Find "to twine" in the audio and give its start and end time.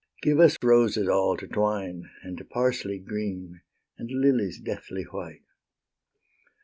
1.37-2.09